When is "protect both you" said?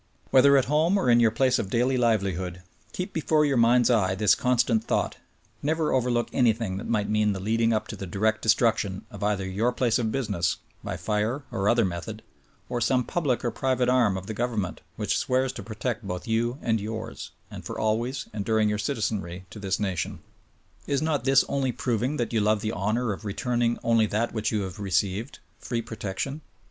15.61-16.57